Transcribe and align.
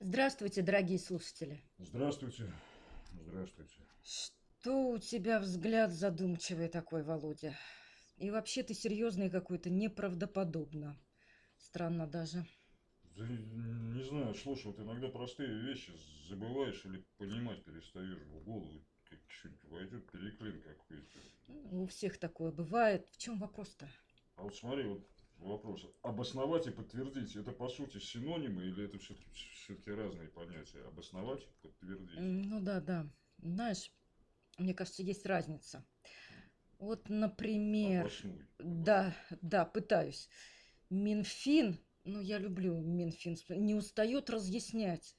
Здравствуйте, 0.00 0.62
дорогие 0.62 1.00
слушатели. 1.00 1.60
Здравствуйте. 1.78 2.52
Здравствуйте. 3.26 3.74
Что 4.04 4.90
у 4.90 4.98
тебя 4.98 5.40
взгляд 5.40 5.90
задумчивый 5.90 6.68
такой, 6.68 7.02
Володя? 7.02 7.56
И 8.16 8.30
вообще 8.30 8.62
ты 8.62 8.74
серьезный 8.74 9.28
какой-то, 9.28 9.70
неправдоподобно. 9.70 10.96
Странно 11.56 12.06
даже. 12.06 12.46
Да 13.16 13.26
не 13.26 14.04
знаю, 14.04 14.34
слушай, 14.36 14.66
вот 14.66 14.78
иногда 14.78 15.08
простые 15.08 15.48
вещи 15.62 15.90
забываешь 16.28 16.84
или 16.84 17.04
понимать 17.16 17.64
перестаешь 17.64 18.22
в 18.22 18.44
голову. 18.44 18.80
Как 19.10 19.18
что-нибудь 19.26 19.64
войдет 19.64 20.10
переклин 20.12 20.62
какой-то. 20.62 21.18
У 21.72 21.86
всех 21.86 22.18
такое 22.18 22.52
бывает. 22.52 23.08
В 23.10 23.18
чем 23.18 23.40
вопрос-то? 23.40 23.88
А 24.36 24.44
вот 24.44 24.54
смотри, 24.54 24.84
вот 24.84 25.04
вопрос. 25.38 25.86
Обосновать 26.02 26.66
и 26.66 26.70
подтвердить, 26.70 27.36
это 27.36 27.52
по 27.52 27.68
сути 27.68 27.98
синонимы 27.98 28.64
или 28.64 28.84
это 28.84 28.98
все-таки 28.98 29.30
все 29.32 29.94
разные 29.94 30.28
понятия? 30.28 30.80
Обосновать 30.86 31.46
подтвердить. 31.62 32.18
Ну 32.18 32.60
да, 32.60 32.80
да. 32.80 33.08
Знаешь, 33.38 33.92
мне 34.58 34.74
кажется, 34.74 35.02
есть 35.02 35.26
разница. 35.26 35.86
Вот, 36.78 37.08
например... 37.08 38.02
Обоснуй. 38.02 38.46
Да, 38.58 39.14
да, 39.42 39.64
пытаюсь. 39.64 40.28
Минфин, 40.90 41.78
ну 42.04 42.20
я 42.20 42.38
люблю 42.38 42.80
Минфин, 42.80 43.36
не 43.64 43.74
устает 43.74 44.30
разъяснять. 44.30 45.16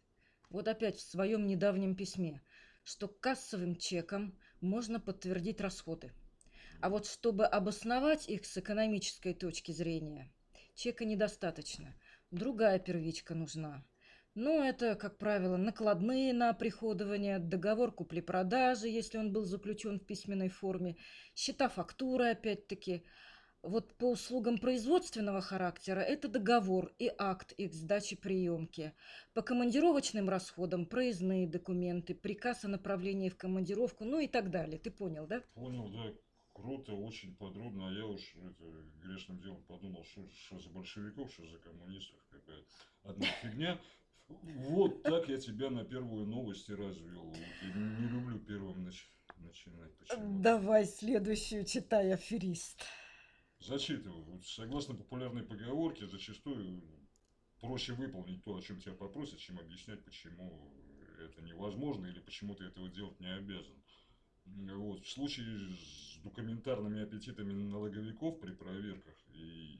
Вот 0.49 0.67
опять 0.67 0.97
в 0.97 1.09
своем 1.09 1.45
недавнем 1.45 1.95
письме, 1.95 2.41
что 2.83 3.07
кассовым 3.07 3.75
чеком 3.75 4.37
можно 4.61 4.99
подтвердить 4.99 5.61
расходы. 5.61 6.11
А 6.81 6.89
вот 6.89 7.05
чтобы 7.05 7.45
обосновать 7.45 8.29
их 8.29 8.45
с 8.45 8.57
экономической 8.57 9.33
точки 9.33 9.71
зрения, 9.73 10.31
чека 10.75 11.03
недостаточно. 11.03 11.93
Другая 12.31 12.79
первичка 12.79 13.35
нужна. 13.35 13.83
Ну, 14.33 14.63
это, 14.63 14.95
как 14.95 15.17
правило, 15.17 15.57
накладные 15.57 16.31
на 16.31 16.53
приходование, 16.53 17.39
договор 17.39 17.91
купли-продажи, 17.91 18.87
если 18.87 19.17
он 19.17 19.33
был 19.33 19.43
заключен 19.43 19.99
в 19.99 20.05
письменной 20.05 20.47
форме, 20.47 20.95
счета 21.35 21.67
фактуры, 21.67 22.29
опять-таки. 22.29 23.03
Вот 23.61 23.93
по 23.95 24.11
услугам 24.11 24.57
производственного 24.57 25.41
характера 25.41 25.99
это 25.99 26.29
договор 26.29 26.93
и 26.97 27.11
акт 27.17 27.51
их 27.53 27.73
сдачи 27.73 28.15
приемки. 28.15 28.93
По 29.33 29.41
командировочным 29.41 30.29
расходам 30.29 30.85
проездные 30.85 31.45
документы, 31.45 32.15
приказ 32.15 32.63
о 32.63 32.69
направлении 32.69 33.27
в 33.27 33.35
командировку, 33.35 34.05
ну 34.05 34.19
и 34.19 34.27
так 34.27 34.49
далее. 34.49 34.79
Ты 34.79 34.91
понял, 34.91 35.27
да? 35.27 35.41
Понял, 35.55 35.89
да. 35.89 36.13
Круто, 36.61 36.93
очень 36.93 37.35
подробно. 37.35 37.89
А 37.89 37.91
я 37.91 38.05
уж 38.05 38.35
это, 38.35 38.63
грешным 39.01 39.39
делом 39.39 39.63
подумал, 39.63 40.03
что, 40.03 40.29
что 40.31 40.59
за 40.59 40.69
большевиков, 40.69 41.31
что 41.31 41.47
за 41.47 41.57
коммунистов 41.59 42.19
какая-то 42.29 42.63
одна 43.03 43.25
фигня. 43.41 43.79
Вот 44.27 45.03
так 45.03 45.27
я 45.29 45.37
тебя 45.37 45.69
на 45.69 45.83
первую 45.83 46.25
новость 46.25 46.69
и 46.69 46.75
развел. 46.75 47.23
Вот, 47.23 47.37
не 47.75 48.07
люблю 48.07 48.39
первым 48.39 48.83
нач... 48.83 49.09
начинать. 49.37 49.95
Почему? 49.97 50.41
Давай 50.41 50.85
следующую 50.85 51.65
читай, 51.65 52.13
аферист. 52.13 52.83
Зачитываю. 53.59 54.41
Согласно 54.43 54.95
популярной 54.95 55.43
поговорке, 55.43 56.07
зачастую 56.07 56.83
проще 57.59 57.93
выполнить 57.93 58.43
то, 58.43 58.55
о 58.55 58.61
чем 58.61 58.79
тебя 58.79 58.93
попросят, 58.93 59.39
чем 59.39 59.59
объяснять, 59.59 60.03
почему 60.03 60.73
это 61.19 61.41
невозможно 61.41 62.05
или 62.05 62.19
почему 62.19 62.55
ты 62.55 62.65
этого 62.65 62.89
делать 62.89 63.19
не 63.19 63.33
обязан. 63.33 63.75
Вот. 64.55 65.05
В 65.05 65.09
случае 65.09 65.75
с 65.75 66.17
документарными 66.23 67.01
аппетитами 67.01 67.53
налоговиков 67.53 68.39
при 68.39 68.51
проверках 68.51 69.15
и, 69.33 69.79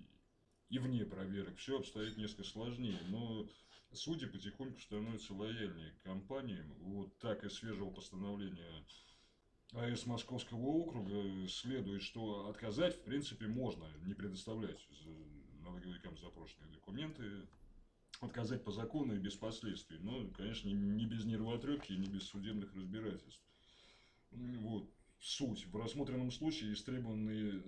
и 0.70 0.80
вне 0.80 1.06
проверок 1.06 1.58
все 1.58 1.80
обстоит 1.80 2.18
несколько 2.18 2.44
сложнее. 2.44 3.00
Но 3.10 3.48
судьи 3.94 4.28
потихоньку 4.28 4.80
становятся 4.80 5.34
лояльнее 5.34 5.92
к 5.92 6.04
компаниям. 6.04 6.74
Вот 6.80 7.18
так 7.20 7.44
и 7.44 7.50
свежего 7.50 7.90
постановления 7.90 8.86
АЭС 9.74 10.08
Московского 10.08 10.66
округа 10.66 11.48
следует, 11.48 12.02
что 12.02 12.50
отказать 12.50 12.96
в 12.96 13.04
принципе 13.04 13.48
можно, 13.48 13.86
не 14.02 14.16
предоставлять 14.16 14.80
налоговикам 15.62 16.18
запрошенные 16.18 16.72
документы, 16.72 17.48
отказать 18.20 18.64
по 18.64 18.72
закону 18.72 19.16
и 19.16 19.20
без 19.20 19.36
последствий. 19.36 20.00
Но, 20.00 20.28
конечно, 20.32 20.70
не 20.70 21.06
без 21.06 21.26
нервотрепки 21.26 21.94
и 21.94 21.98
не 21.98 22.08
без 22.08 22.24
судебных 22.24 22.74
разбирательств. 22.76 23.44
Вот 24.32 24.90
суть. 25.20 25.66
В 25.68 25.76
рассмотренном 25.76 26.32
случае 26.32 26.74
истребованные 26.74 27.54
э, 27.54 27.62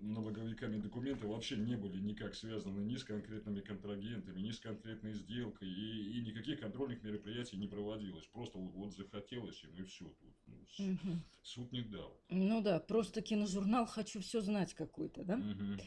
налоговиками 0.00 0.80
документы 0.80 1.26
вообще 1.26 1.56
не 1.56 1.76
были 1.76 2.00
никак 2.00 2.34
связаны 2.34 2.80
ни 2.80 2.96
с 2.96 3.04
конкретными 3.04 3.60
контрагентами, 3.60 4.40
ни 4.40 4.50
с 4.50 4.58
конкретной 4.58 5.14
сделкой, 5.14 5.68
и, 5.68 6.18
и 6.18 6.20
никаких 6.22 6.60
контрольных 6.60 7.02
мероприятий 7.02 7.56
не 7.56 7.68
проводилось. 7.68 8.26
Просто 8.26 8.58
вот, 8.58 8.72
вот 8.74 8.94
захотелось 8.94 9.62
им, 9.64 9.74
и 9.74 9.82
все 9.84 10.04
тут. 10.04 10.34
Ну, 10.46 10.92
угу. 10.92 11.18
Суд 11.42 11.72
не 11.72 11.82
дал. 11.82 12.20
Ну 12.30 12.60
да, 12.62 12.80
просто 12.80 13.22
киножурнал 13.22 13.86
«Хочу 13.86 14.20
все 14.20 14.40
знать» 14.40 14.74
какой-то, 14.74 15.24
да? 15.24 15.36
Угу. 15.36 15.82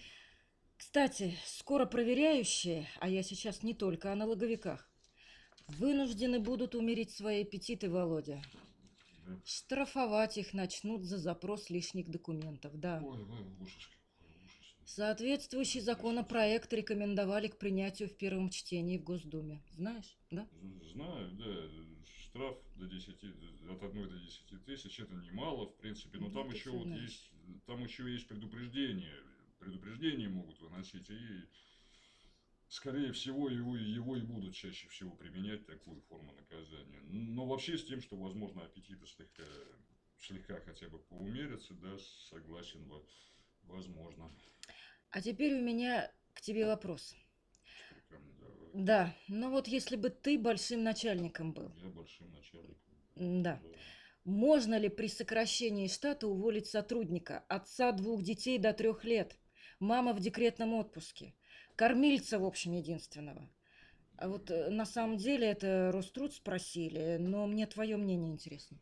Кстати, 0.78 1.38
скоро 1.46 1.86
проверяющие, 1.86 2.88
а 3.00 3.08
я 3.08 3.22
сейчас 3.22 3.64
не 3.64 3.74
только 3.76 4.12
о 4.12 4.16
налоговиках, 4.16 4.90
вынуждены 5.68 6.40
будут 6.40 6.74
умерить 6.74 7.12
свои 7.12 7.44
аппетиты, 7.44 7.90
Володя. 7.90 8.42
Штрафовать 9.46 10.38
их 10.38 10.54
начнут 10.54 11.04
за 11.04 11.18
запрос 11.18 11.70
лишних 11.70 12.10
документов, 12.10 12.80
да. 12.80 13.02
Ой, 13.04 13.20
ой, 13.24 13.46
ужас. 13.60 13.90
Соответствующий 14.86 15.80
законопроект 15.80 16.74
рекомендовали 16.74 17.48
к 17.48 17.58
принятию 17.58 18.10
в 18.10 18.18
первом 18.18 18.50
чтении 18.50 18.98
в 18.98 19.04
Госдуме. 19.04 19.64
Знаешь, 19.72 20.18
да? 20.32 20.48
Знаю, 20.92 21.32
да. 21.32 21.70
Штраф 22.26 22.58
до 22.76 22.86
10, 22.88 23.10
от 23.70 23.84
1 23.84 24.10
до 24.10 24.20
10 24.20 24.66
тысяч, 24.66 25.00
это 25.00 25.14
немало, 25.16 25.68
в 25.68 25.76
принципе, 25.78 26.18
но 26.18 26.28
ну, 26.28 26.34
там 26.34 26.50
еще, 26.50 26.72
вот 26.72 26.88
есть, 26.88 27.32
там 27.66 27.84
еще 27.84 28.12
есть 28.12 28.28
предупреждение. 28.28 29.16
Предупреждения 29.60 30.30
могут 30.30 30.60
выносить, 30.62 31.10
и 31.10 31.46
скорее 32.72 33.12
всего, 33.12 33.50
его, 33.50 33.76
его 33.76 34.16
и 34.16 34.22
будут 34.22 34.56
чаще 34.56 34.88
всего 34.88 35.12
применять 35.12 35.66
такую 35.66 36.00
форму 36.04 36.34
наказания. 36.34 37.02
Но 37.04 37.46
вообще 37.46 37.78
с 37.78 37.84
тем, 37.84 38.02
что, 38.02 38.16
возможно, 38.16 38.64
аппетиты 38.64 39.06
слегка, 39.06 39.44
слегка 40.18 40.60
хотя 40.62 40.88
бы 40.88 41.00
поумерятся, 41.00 41.74
да, 41.74 41.98
согласен, 42.30 42.90
возможно. 43.64 44.32
А 45.10 45.22
теперь 45.22 45.56
у 45.56 45.62
меня 45.62 46.10
к 46.34 46.40
тебе 46.40 46.66
вопрос. 46.66 47.14
Да, 48.74 49.14
ну 49.28 49.52
вот 49.52 49.68
если 49.68 49.98
бы 49.98 50.10
ты 50.10 50.40
большим 50.40 50.84
начальником 50.84 51.52
был. 51.52 51.74
Я 51.76 51.90
большим 51.90 52.32
начальником. 52.32 52.94
Да. 53.16 53.62
да. 53.62 53.80
Можно 54.24 54.78
ли 54.78 54.88
при 54.88 55.08
сокращении 55.08 55.90
штата 55.90 56.26
уволить 56.26 56.68
сотрудника, 56.68 57.40
отца 57.50 57.92
двух 57.92 58.24
детей 58.24 58.58
до 58.60 58.72
трех 58.72 59.04
лет, 59.04 59.38
мама 59.80 60.14
в 60.14 60.22
декретном 60.22 60.74
отпуске? 60.74 61.36
Кормильца, 61.76 62.40
в 62.40 62.46
общем, 62.46 62.74
единственного. 62.74 63.50
А 64.18 64.28
вот 64.28 64.52
э, 64.52 64.70
на 64.70 64.86
самом 64.86 65.18
деле 65.18 65.48
это 65.48 65.92
Роструд 65.92 66.34
спросили, 66.34 67.18
но 67.20 67.48
мне 67.48 67.66
твое 67.66 67.98
мнение 67.98 68.32
интересно. 68.32 68.78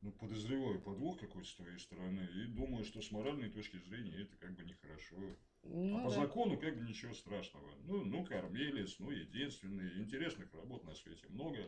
Ну, 0.00 0.12
подозреваю 0.12 0.80
подвох 0.80 1.18
какой-то 1.18 1.48
с 1.48 1.54
твоей 1.54 1.78
стороны 1.78 2.26
и 2.36 2.46
думаю, 2.46 2.84
что 2.84 3.02
с 3.02 3.10
моральной 3.10 3.50
точки 3.50 3.78
зрения 3.78 4.22
это 4.22 4.36
как 4.36 4.54
бы 4.54 4.64
нехорошо. 4.64 5.16
Ну, 5.64 5.98
а 5.98 6.04
по 6.04 6.10
закону 6.10 6.56
как 6.56 6.78
бы 6.78 6.84
ничего 6.88 7.12
страшного. 7.12 7.68
Ну, 7.84 8.04
ну, 8.04 8.24
кормилец, 8.24 8.96
ну, 9.00 9.10
единственный. 9.10 9.98
Интересных 9.98 10.54
работ 10.54 10.84
на 10.84 10.94
свете 10.94 11.26
много. 11.28 11.58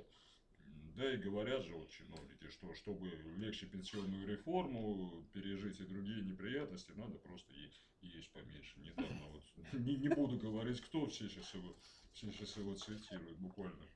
Да 0.97 1.13
и 1.13 1.17
говорят 1.17 1.65
же 1.65 1.75
вот 1.75 1.91
чиновники, 1.91 2.49
что 2.51 2.75
чтобы 2.75 3.09
легче 3.39 3.67
пенсионную 3.67 4.27
реформу 4.27 5.25
пережить 5.33 5.81
и 5.81 5.85
другие 5.85 6.23
неприятности, 6.23 6.93
надо 6.93 7.19
просто 7.19 7.55
есть, 7.55 7.81
есть 8.03 8.31
поменьше. 8.33 8.79
Недавно 8.81 9.29
вот, 9.29 9.43
не, 9.73 9.97
не 9.97 10.09
буду 10.09 10.37
говорить, 10.39 10.81
кто 10.83 11.07
все 11.07 11.29
сейчас 11.29 11.55
его, 11.55 11.75
все 12.13 12.31
сейчас 12.33 12.57
его 12.57 12.75
цитируют, 12.75 13.39
буквально 13.39 13.87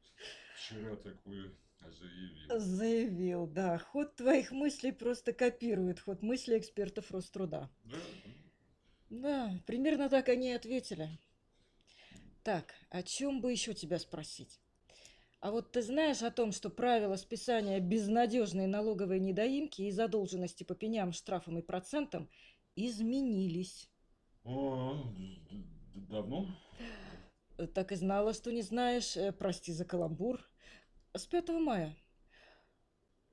вчера 0.56 0.96
такое 0.96 1.52
заявил. 1.90 2.58
Заявил, 2.58 3.46
да. 3.46 3.78
Ход 3.78 4.16
твоих 4.16 4.52
мыслей 4.52 4.92
просто 4.92 5.32
копирует 5.32 6.00
ход 6.00 6.22
мыслей 6.22 6.58
экспертов 6.58 7.10
Роструда. 7.10 7.70
Да. 7.84 7.98
Да, 9.10 9.62
примерно 9.66 10.08
так 10.08 10.28
они 10.28 10.50
и 10.50 10.54
ответили. 10.54 11.18
Так, 12.42 12.74
о 12.90 13.02
чем 13.02 13.40
бы 13.40 13.52
еще 13.52 13.74
тебя 13.74 13.98
спросить? 13.98 14.60
А 15.44 15.50
вот 15.50 15.72
ты 15.72 15.82
знаешь 15.82 16.22
о 16.22 16.30
том, 16.30 16.52
что 16.52 16.70
правила 16.70 17.16
списания 17.16 17.78
безнадежной 17.78 18.66
налоговой 18.66 19.20
недоимки 19.20 19.82
и 19.82 19.90
задолженности 19.90 20.64
по 20.64 20.74
пеням, 20.74 21.12
штрафам 21.12 21.58
и 21.58 21.60
процентам 21.60 22.30
изменились? 22.76 23.90
О, 24.44 25.04
давно? 26.08 26.48
Так 27.74 27.92
и 27.92 27.96
знала, 27.96 28.32
что 28.32 28.52
не 28.52 28.62
знаешь. 28.62 29.18
Э, 29.18 29.32
прости 29.32 29.70
за 29.74 29.84
каламбур. 29.84 30.40
С 31.12 31.26
5 31.26 31.50
мая. 31.60 31.94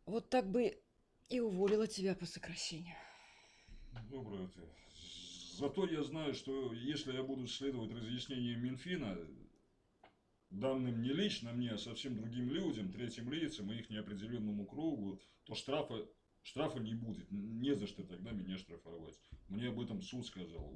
Вот 0.06 0.30
так 0.30 0.52
бы 0.52 0.84
и 1.30 1.40
уволила 1.40 1.88
тебя 1.88 2.14
по 2.14 2.26
сокращению. 2.26 2.98
Доброе 4.10 4.50
ты. 4.50 4.60
Зато 5.58 5.88
я 5.88 6.04
знаю, 6.04 6.34
что 6.34 6.74
если 6.74 7.14
я 7.14 7.24
буду 7.24 7.48
следовать 7.48 7.94
разъяснениям 7.94 8.62
Минфина, 8.62 9.18
данным 10.52 11.02
не 11.02 11.10
лично 11.10 11.54
мне, 11.54 11.72
а 11.72 11.78
совсем 11.78 12.16
другим 12.16 12.50
людям, 12.50 12.92
третьим 12.92 13.32
лицам 13.32 13.72
и 13.72 13.78
их 13.78 13.90
неопределенному 13.90 14.66
кругу, 14.66 15.20
то 15.46 15.56
штрафа, 15.56 16.06
штрафа 16.44 16.80
не 16.80 16.94
будет. 16.94 17.32
Не 17.32 17.74
за 17.76 17.88
что 17.88 18.04
тогда 18.04 18.32
меня 18.32 18.58
штрафовать. 18.58 19.16
Мне 19.48 19.70
об 19.70 19.80
этом 19.80 20.02
суд 20.02 20.26
сказал. 20.26 20.74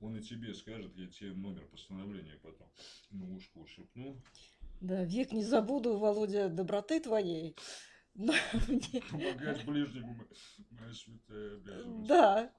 Он 0.00 0.16
и 0.16 0.22
тебе 0.22 0.54
скажет, 0.54 0.94
я 0.96 1.06
тебе 1.06 1.32
номер 1.32 1.66
постановления 1.66 2.38
потом 2.42 2.70
на 3.10 3.24
ушко 3.34 3.66
шепну. 3.66 4.22
Да, 4.80 5.04
век 5.04 5.32
не 5.32 5.42
забуду, 5.42 5.96
Володя, 5.96 6.48
доброты 6.48 7.00
твоей. 7.00 7.56
Но 8.14 8.32
мне- 8.68 9.02
Помогать 9.10 9.64
ближнему 9.66 10.16
моя 10.70 10.92
святая 10.94 11.56
обязанность. 11.56 12.06
Да, 12.08 12.52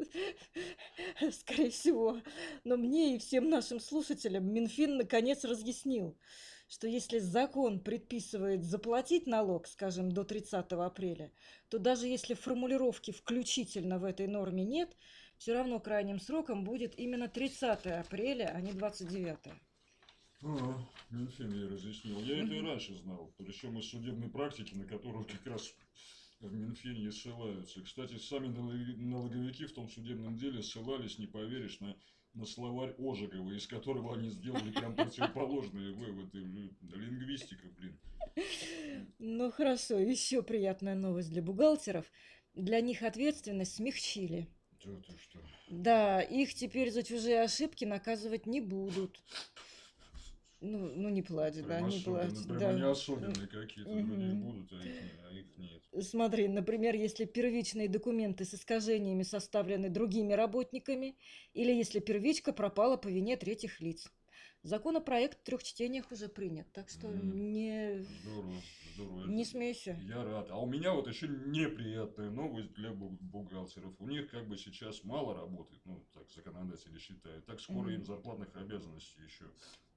скорее 1.32 1.70
всего. 1.72 2.22
Но 2.64 2.78
мне 2.78 3.16
и 3.16 3.20
всем 3.20 3.50
нашим 3.50 3.80
слушателям 3.80 4.52
Минфин 4.52 4.98
наконец 4.98 5.44
разъяснил, 5.44 6.16
что 6.68 6.88
если 6.88 7.20
закон 7.20 7.80
предписывает 7.80 8.64
заплатить 8.64 9.26
налог, 9.26 9.68
скажем, 9.68 10.12
до 10.12 10.24
30 10.24 10.72
апреля, 10.74 11.32
то 11.70 11.80
даже 11.80 12.08
если 12.08 12.34
формулировки 12.34 13.12
включительно 13.12 14.00
в 14.00 14.04
этой 14.04 14.28
норме 14.28 14.66
нет, 14.66 14.96
все 15.38 15.54
равно 15.54 15.80
крайним 15.80 16.20
сроком 16.20 16.64
будет 16.64 16.98
именно 17.00 17.28
30 17.28 17.86
апреля, 17.88 18.52
а 18.54 18.62
не 18.62 18.74
29. 18.74 19.38
А, 20.44 20.86
Минфин 21.10 21.52
я 21.54 21.70
разъяснил. 21.70 22.20
Я 22.20 22.44
это 22.44 22.54
и 22.54 22.62
раньше 22.62 22.96
знал. 22.98 23.34
Причем 23.38 23.80
из 23.80 23.90
судебной 23.90 24.30
практики, 24.30 24.76
на 24.76 24.86
которую 24.86 25.26
как 25.26 25.46
раз 25.48 25.74
в 26.40 26.54
Минфине 26.54 27.06
и 27.06 27.12
ссылаются. 27.12 27.82
Кстати, 27.82 28.18
сами 28.18 28.48
налоговики 28.48 29.66
в 29.66 29.74
том 29.74 29.90
судебном 29.90 30.38
деле 30.38 30.62
ссылались, 30.62 31.18
не 31.18 31.28
поверишь, 31.28 31.80
на, 31.80 31.96
на 32.34 32.46
словарь 32.46 32.96
Ожегова, 33.00 33.52
из 33.52 33.68
которого 33.68 34.16
они 34.16 34.30
сделали 34.30 34.72
прям 34.72 34.96
противоположные 34.96 35.94
выводы. 35.94 36.40
Лингвистика, 36.94 37.68
блин. 37.78 38.00
Ну 39.20 39.52
хорошо, 39.52 39.98
еще 39.98 40.44
приятная 40.44 40.96
новость 40.96 41.32
для 41.32 41.42
бухгалтеров. 41.42 42.06
Для 42.54 42.82
них 42.82 43.04
ответственность 43.04 43.76
смягчили. 43.76 44.48
Да 44.84 44.96
ты 45.02 45.18
что? 45.18 45.40
Да, 45.70 46.22
их 46.22 46.54
теперь 46.54 46.92
за 46.92 47.04
чужие 47.04 47.42
ошибки 47.42 47.86
наказывать 47.86 48.46
не 48.46 48.62
будут. 48.62 49.20
Ну, 50.60 50.92
ну 50.96 51.10
не 51.10 51.22
да, 51.62 51.68
Прям 51.68 51.90
не 51.90 52.00
плачь. 52.02 52.26
особенно- 52.32 52.48
да. 52.48 52.60
прям 52.60 52.72
они 52.76 52.82
особенные 52.82 53.48
какие-то. 53.48 53.92
Мгм. 53.92 54.42
будут, 54.42 54.72
а 54.74 54.76
их, 54.78 54.84
не- 54.86 55.12
а 55.28 55.32
их 55.32 55.58
нет. 55.58 55.84
Смотри, 56.06 56.48
например, 56.48 56.96
если 56.96 57.26
первичные 57.26 57.88
документы 57.88 58.44
с 58.44 58.54
искажениями 58.56 59.24
составлены 59.24 59.90
другими 59.90 60.34
работниками, 60.34 61.16
или 61.54 61.72
если 61.72 62.00
первичка 62.00 62.54
пропала 62.54 62.98
по 62.98 63.08
вине 63.08 63.38
третьих 63.38 63.80
лиц. 63.82 64.12
Законопроект 64.64 65.40
в 65.40 65.44
трех 65.44 65.64
чтениях 65.64 66.12
уже 66.12 66.28
принят, 66.28 66.70
так 66.74 66.90
что 66.90 67.08
Мгм. 67.08 67.52
не, 67.54 68.04
Здорово, 68.24 68.54
здорово. 68.96 69.28
не 69.28 69.46
смейся. 69.46 69.98
Я 70.04 70.24
рад. 70.24 70.50
А 70.50 70.58
у 70.58 70.66
меня 70.66 70.94
вот 70.94 71.08
еще 71.08 71.28
неприятная 71.28 72.32
новость 72.32 72.74
для 72.74 72.90
бу- 72.90 73.16
бухгалтеров. 73.22 73.94
У 74.00 74.08
них 74.08 74.30
как 74.32 74.48
бы 74.50 74.58
сейчас 74.58 75.04
мало 75.04 75.36
работает, 75.36 75.80
ну, 75.86 76.04
так 76.14 76.30
законодатели 76.32 76.98
считают. 76.98 77.46
Так 77.46 77.62
скоро 77.62 77.84
Мгм. 77.86 77.92
им 77.92 78.06
зарплатных 78.06 78.54
обязанностей 78.58 79.22
еще 79.24 79.46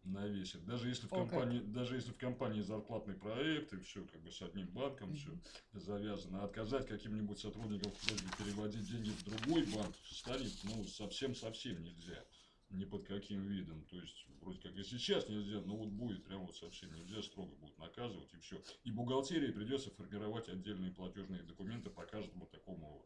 навесят. 0.05 0.65
Даже 0.65 0.89
если 0.89 1.07
в 1.07 1.13
О, 1.13 1.17
как. 1.17 1.31
компании, 1.31 1.61
даже 1.61 1.97
если 1.97 2.13
в 2.13 2.17
компании 2.17 2.63
зарплатный 2.63 3.15
проект 3.15 3.73
и 3.73 3.81
все 3.81 4.05
как 4.05 4.23
бы 4.23 4.31
с 4.31 4.41
одним 4.43 4.67
банком 4.69 5.15
все 5.15 5.31
завязано, 5.73 6.45
отказать 6.45 6.87
каким-нибудь 6.87 7.39
сотрудникам 7.39 7.91
в 7.93 8.07
просьбе 8.07 8.29
переводить 8.39 8.89
деньги 8.91 9.11
в 9.11 9.25
другой 9.25 9.65
банк 9.67 9.95
станет, 10.05 10.53
ну, 10.65 10.85
совсем-совсем 10.85 11.83
нельзя. 11.83 12.25
Ни 12.71 12.85
под 12.85 13.05
каким 13.05 13.49
видом. 13.49 13.85
То 13.87 14.01
есть, 14.01 14.27
вроде 14.41 14.61
как 14.61 14.77
и 14.77 14.85
сейчас 14.85 15.29
нельзя, 15.29 15.61
но 15.63 15.77
вот 15.77 15.89
будет 15.89 16.25
прям 16.25 16.47
вот 16.47 16.55
совсем 16.57 16.95
нельзя, 16.95 17.21
строго 17.21 17.53
будут 17.57 17.77
наказывать 17.79 18.33
и 18.33 18.39
все. 18.39 18.63
И 18.85 18.93
бухгалтерии 18.93 19.51
придется 19.51 19.91
формировать 19.91 20.49
отдельные 20.49 20.93
платежные 20.93 21.43
документы 21.43 21.91
по 21.91 22.07
каждому 22.07 22.47
такому 22.47 23.05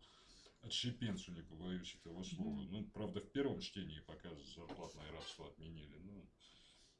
отщепенцу, 0.60 1.32
не 1.32 1.42
побоюсь 1.42 1.94
этого 1.94 2.22
слова. 2.24 2.60
Мгм. 2.60 2.72
Ну, 2.72 2.84
правда, 2.92 3.20
в 3.20 3.30
первом 3.32 3.60
чтении 3.60 4.00
пока 4.00 4.28
зарплатное 4.54 5.10
рабство 5.12 5.46
отменили. 5.46 5.96
Ну, 6.02 6.28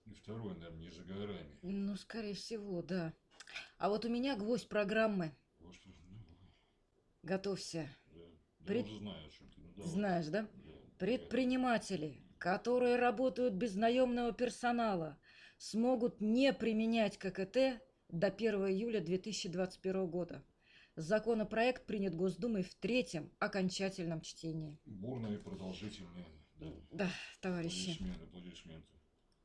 и 0.06 0.12
второе, 0.14 0.54
наверное, 0.54 0.90
за 0.90 1.02
горами. 1.02 1.58
Ну, 1.62 1.96
скорее 1.96 2.34
всего, 2.34 2.82
да. 2.82 3.12
А 3.78 3.88
вот 3.88 4.04
у 4.04 4.08
меня 4.08 4.36
гвоздь 4.36 4.68
программы. 4.68 5.34
Господи, 5.60 5.96
ну, 6.10 6.18
Готовься. 7.22 7.88
да. 8.12 8.20
Я 8.20 8.66
Пред- 8.66 8.84
уже 8.86 8.98
знаю, 8.98 9.26
о 9.26 9.30
чем 9.30 9.48
ты. 9.50 9.60
Ну, 9.60 9.72
давай. 9.76 9.90
Знаешь, 9.92 10.26
да? 10.26 10.42
Да, 10.42 10.48
Предприниматели, 10.98 12.20
которые 12.38 12.96
работают 12.96 13.54
без 13.54 13.74
наемного 13.74 14.32
персонала, 14.32 15.18
смогут 15.58 16.20
не 16.20 16.52
применять 16.52 17.18
ККТ 17.18 17.80
до 18.08 18.30
1 18.30 18.68
июля 18.68 19.00
2021 19.00 20.06
года. 20.06 20.44
Законопроект 20.96 21.86
принят 21.86 22.14
Госдумой 22.14 22.62
в 22.62 22.74
третьем 22.76 23.32
окончательном 23.40 24.20
чтении. 24.20 24.78
Бурные, 24.84 25.38
продолжительные. 25.38 26.26
Да. 26.60 26.72
Да, 26.92 27.10
товарищи. 27.40 27.90
Аплодисменты, 27.90 28.24
аплодисменты. 28.24 28.88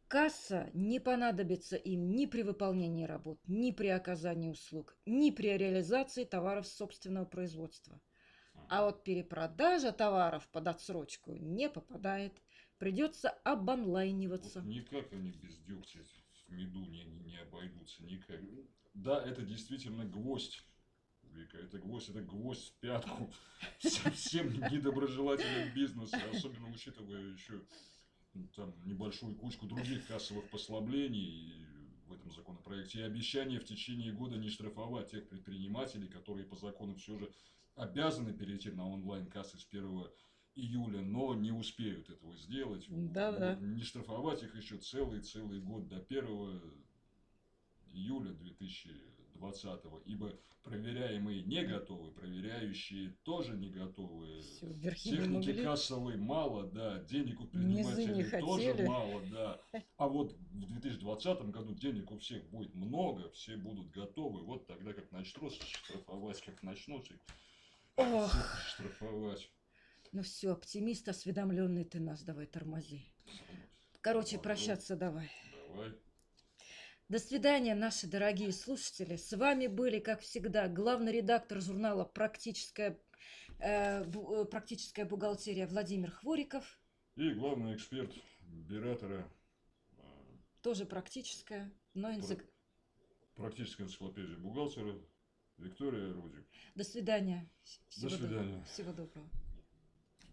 Касса 0.10 0.72
не 0.74 1.00
понадобится 1.00 1.76
им 1.76 2.16
ни 2.16 2.26
при 2.26 2.42
выполнении 2.42 3.06
работ, 3.06 3.40
ни 3.48 3.72
при 3.72 3.90
оказании 3.90 4.50
услуг, 4.50 4.98
ни 5.06 5.30
при 5.30 5.56
реализации 5.56 6.24
товаров 6.24 6.66
собственного 6.68 7.26
производства. 7.26 8.02
А 8.70 8.86
вот 8.86 9.04
перепродажа 9.04 9.92
товаров 9.92 10.48
под 10.50 10.68
отсрочку 10.68 11.36
не 11.36 11.70
попадает. 11.70 12.34
Придется 12.80 13.30
обонлайниваться. 13.44 14.62
Вот 14.62 14.70
никак 14.70 15.14
они 15.14 15.32
без 15.32 15.60
дегтя 15.60 16.00
в 16.48 16.52
меду 16.54 16.86
не, 16.86 17.04
не, 17.04 17.20
не 17.20 17.38
обойдутся. 17.38 18.04
Никак. 18.04 18.40
Да, 18.96 19.24
это 19.24 19.44
действительно 19.44 20.06
гвоздь. 20.06 20.64
Вика, 21.22 21.58
это 21.58 21.78
гвоздь, 21.78 22.10
это 22.10 22.22
гвоздь 22.22 22.70
в 22.70 22.80
пятку 22.80 23.32
всем 23.78 24.54
недоброжелателям 24.72 25.72
бизнеса, 25.76 26.20
особенно 26.34 26.70
учитывая 26.70 27.22
еще 27.34 27.62
там 28.56 28.74
небольшую 28.86 29.36
кучку 29.36 29.66
других 29.66 30.08
кассовых 30.08 30.50
послаблений 30.50 31.66
в 32.08 32.14
этом 32.14 32.32
законопроекте 32.32 33.00
и 33.00 33.04
обещание 33.04 33.60
в 33.60 33.66
течение 33.66 34.12
года 34.12 34.38
не 34.38 34.50
штрафовать 34.50 35.12
тех 35.12 35.28
предпринимателей, 35.30 36.08
которые 36.08 36.46
по 36.46 36.56
закону 36.56 36.96
все 36.96 37.18
же 37.18 37.32
обязаны 37.76 38.34
перейти 38.34 38.72
на 38.72 38.88
онлайн-кассы 38.88 39.58
с 39.58 39.68
1 39.70 40.08
июля, 40.56 41.02
но 41.02 41.36
не 41.36 41.52
успеют 41.52 42.10
этого 42.10 42.36
сделать. 42.36 42.86
Да-да. 42.90 43.56
Вот, 43.56 43.62
Не 43.62 43.84
штрафовать 43.84 44.44
их 44.44 44.56
еще 44.56 44.78
целый-целый 44.78 45.62
год 45.62 45.88
до 45.88 45.98
1 45.98 46.62
июля 47.94 48.32
2020, 48.32 49.82
ибо 50.06 50.34
проверяемые 50.64 51.44
не 51.44 51.64
готовы, 51.64 52.12
проверяющие 52.12 53.12
тоже 53.24 53.56
не 53.56 53.70
готовы. 53.70 54.28
Не 54.62 54.92
Техники 54.92 55.50
могли. 55.50 55.64
кассовой 55.64 56.18
мало, 56.18 56.68
да, 56.68 57.00
денег 57.00 57.40
у 57.42 57.48
предпринимателей 57.48 58.24
тоже 58.40 58.70
хотели. 58.72 58.88
мало, 58.88 59.22
да. 59.32 59.62
А 59.98 60.08
вот 60.08 60.34
в 60.34 60.66
2020 60.66 61.42
году 61.50 61.74
денег 61.74 62.12
у 62.12 62.18
всех 62.18 62.48
будет 62.50 62.74
много, 62.76 63.30
все 63.32 63.58
будут 63.58 63.92
готовы. 63.92 64.44
Вот 64.44 64.68
тогда 64.68 64.94
как 64.94 65.12
начнут 65.12 65.54
штрафовать, 65.54 66.42
как 66.42 66.62
начнут 66.64 67.10
штрафовать. 67.96 69.50
Ну 70.12 70.24
все, 70.24 70.54
оптимист 70.54 71.08
осведомленный 71.08 71.84
ты 71.84 72.00
нас, 72.00 72.24
давай 72.24 72.48
тормози. 72.48 73.06
Короче, 74.02 74.38
Ладно. 74.38 74.44
прощаться 74.44 74.96
давай. 74.96 75.30
Давай. 75.68 75.94
До 77.10 77.18
свидания, 77.18 77.74
наши 77.74 78.06
дорогие 78.06 78.52
слушатели. 78.52 79.16
С 79.16 79.36
вами 79.36 79.66
были, 79.66 80.00
как 80.00 80.22
всегда, 80.22 80.68
главный 80.68 81.12
редактор 81.12 81.60
журнала 81.60 82.06
«Практическая, 82.06 83.00
э, 83.58 84.04
бу- 84.04 84.44
э, 84.44 84.46
практическая 84.46 85.06
бухгалтерия» 85.06 85.66
Владимир 85.66 86.12
Хвориков. 86.12 86.80
И 87.16 87.32
главный 87.32 87.76
эксперт 87.76 88.14
Биратора, 88.42 89.28
э, 89.98 90.02
Тоже 90.62 90.86
практическая, 90.86 91.72
но 91.96 92.12
энцик- 92.12 92.46
практическая 93.34 93.86
энциклопедия 93.86 94.38
бухгалтера 94.38 94.94
Виктория 95.58 96.14
Рудик. 96.14 96.46
До 96.76 96.84
свидания. 96.84 97.50
Всего 97.90 98.10
доб- 98.10 98.18
свидания. 98.18 98.64
Всего 98.66 98.94
доброго. 98.94 99.28